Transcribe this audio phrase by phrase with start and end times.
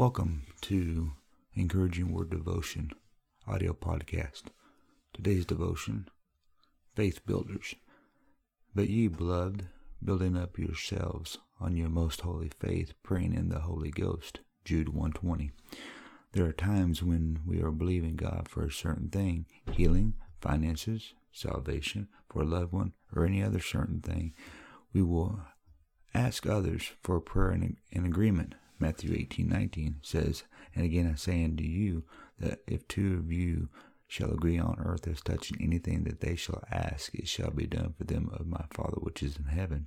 [0.00, 1.12] Welcome to
[1.52, 2.90] Encouraging Word Devotion
[3.46, 4.44] audio podcast.
[5.12, 6.08] Today's devotion
[6.96, 7.74] Faith Builders.
[8.74, 9.68] But ye, beloved,
[10.02, 14.40] building up yourselves on your most holy faith, praying in the Holy Ghost.
[14.64, 15.50] Jude 120.
[16.32, 22.08] There are times when we are believing God for a certain thing, healing, finances, salvation,
[22.30, 24.32] for a loved one, or any other certain thing.
[24.94, 25.40] We will
[26.14, 30.44] ask others for prayer and, and agreement Matthew 18, 19 says,
[30.74, 32.04] And again I say unto you,
[32.38, 33.68] that if two of you
[34.08, 37.94] shall agree on earth as touching anything that they shall ask, it shall be done
[37.96, 39.86] for them of my Father which is in heaven.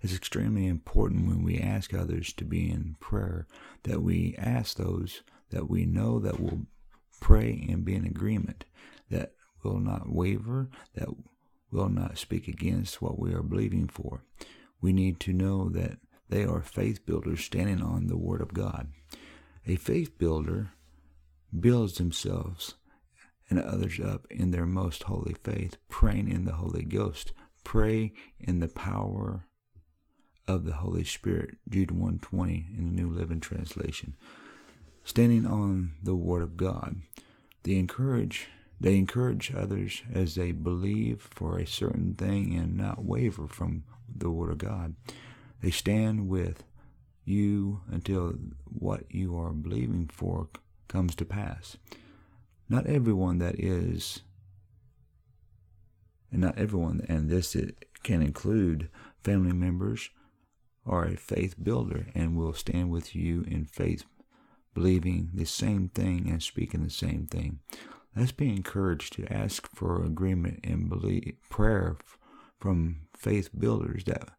[0.00, 3.46] It's extremely important when we ask others to be in prayer
[3.84, 6.66] that we ask those that we know that will
[7.20, 8.64] pray and be in agreement,
[9.10, 11.08] that will not waver, that
[11.70, 14.22] will not speak against what we are believing for.
[14.80, 15.98] We need to know that
[16.28, 18.88] they are faith builders standing on the Word of God.
[19.66, 20.70] A faith builder
[21.58, 22.74] builds themselves
[23.50, 27.32] and others up in their most holy faith, praying in the Holy Ghost.
[27.64, 29.46] Pray in the power
[30.46, 31.56] of the Holy Spirit.
[31.68, 34.16] Jude 120 in the New Living Translation.
[35.04, 36.96] Standing on the Word of God.
[37.62, 38.48] They encourage
[38.80, 44.30] they encourage others as they believe for a certain thing and not waver from the
[44.30, 44.94] Word of God.
[45.60, 46.64] They stand with
[47.24, 50.48] you until what you are believing for
[50.88, 51.76] comes to pass.
[52.68, 54.22] Not everyone that is,
[56.30, 57.56] and not everyone, and this
[58.02, 58.88] can include
[59.22, 60.10] family members,
[60.86, 64.04] are a faith builder and will stand with you in faith,
[64.74, 67.58] believing the same thing and speaking the same thing.
[68.16, 71.98] Let's be encouraged to ask for agreement and believe prayer
[72.58, 74.30] from faith builders that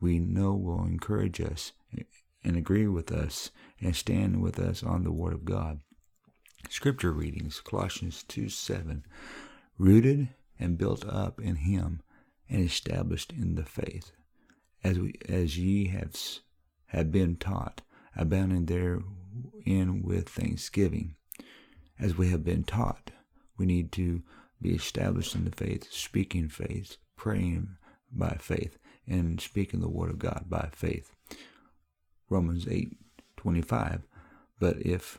[0.00, 1.72] we know will encourage us
[2.44, 5.80] and agree with us and stand with us on the Word of God.
[6.70, 9.04] Scripture readings Colossians 2 7.
[9.76, 12.02] Rooted and built up in Him
[12.48, 14.12] and established in the faith,
[14.82, 16.14] as, we, as ye have,
[16.86, 17.82] have been taught,
[18.16, 21.14] abounding therein with thanksgiving.
[21.98, 23.10] As we have been taught,
[23.56, 24.22] we need to
[24.60, 27.76] be established in the faith, speaking faith, praying
[28.12, 31.14] by faith, and speaking the word of God by faith.
[32.28, 34.02] Romans 8:25
[34.58, 35.18] But if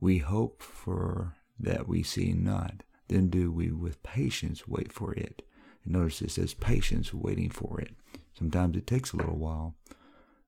[0.00, 5.42] we hope for that we see not, then do we with patience wait for it.
[5.84, 7.94] And notice it says patience waiting for it.
[8.34, 9.74] Sometimes it takes a little while.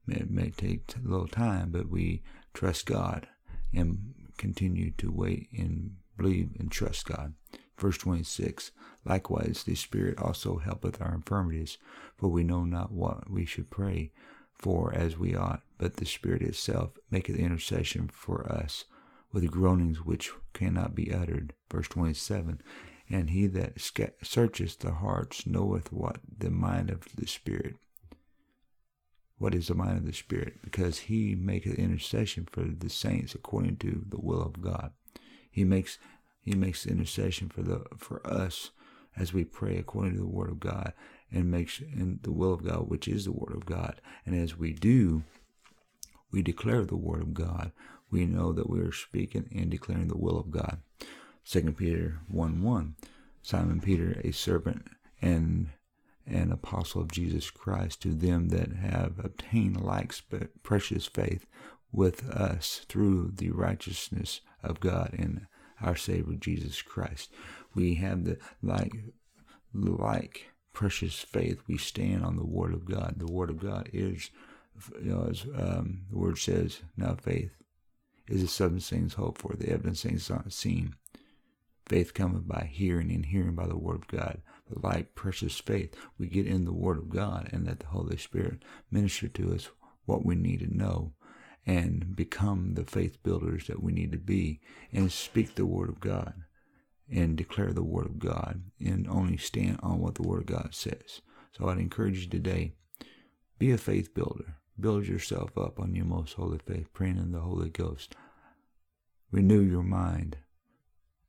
[0.07, 2.23] It may take a little time, but we
[2.53, 3.29] trust God
[3.73, 7.35] and continue to wait and believe and trust God.
[7.81, 8.73] Verse 26
[9.07, 11.79] Likewise, the Spirit also helpeth our infirmities,
[12.19, 14.13] for we know not what we should pray
[14.53, 18.85] for as we ought, but the Spirit itself maketh intercession for us
[19.33, 21.55] with groanings which cannot be uttered.
[21.71, 22.61] Verse 27
[23.09, 23.81] And he that
[24.23, 27.77] searcheth the hearts knoweth what the mind of the Spirit.
[29.39, 30.61] What is the mind of the Spirit?
[30.63, 34.93] Because he maketh intercession for the saints according to the will of God.
[35.51, 35.99] He makes
[36.41, 38.71] he makes intercession for the for us
[39.17, 40.93] as we pray according to the Word of God
[41.31, 44.01] and makes in the will of God, which is the Word of God.
[44.25, 45.25] And as we do,
[46.33, 47.73] we declare the Word of God.
[48.11, 50.79] We know that we are speaking and declaring the will of God.
[51.45, 52.97] Second Peter one one,
[53.43, 54.89] Simon Peter, a servant
[55.23, 55.69] and
[56.27, 60.15] an apostle of Jesus Christ, to them that have obtained like
[60.63, 61.47] precious faith
[61.93, 65.47] with us through the righteousness of God in
[65.83, 67.31] our Savior Jesus Christ.
[67.75, 68.93] We have the like
[69.75, 71.61] like precious faith.
[71.67, 73.15] We stand on the Word of God.
[73.19, 74.31] The Word of God is,
[75.03, 77.51] you know, as um, the Word says, now faith
[78.29, 80.95] is the substance things hoped for, the evidence things not seen.
[81.87, 84.41] Faith cometh by hearing, and hearing by the Word of God.
[84.71, 88.17] The like precious faith we get in the Word of God, and let the Holy
[88.17, 89.69] Spirit minister to us
[90.07, 91.13] what we need to know
[91.67, 94.61] and become the faith builders that we need to be
[94.93, 96.35] and speak the Word of God
[97.11, 100.75] and declare the Word of God and only stand on what the Word of God
[100.75, 101.21] says.
[101.53, 102.73] So I'd encourage you today
[103.59, 104.57] be a faith builder.
[104.79, 108.17] Build yourself up on your most holy faith, praying in the Holy Ghost.
[109.31, 110.39] Renew your mind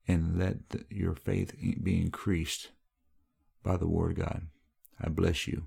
[0.08, 2.70] and let the, your faith be increased
[3.64, 4.48] by the Word of God.
[5.00, 5.66] I bless you.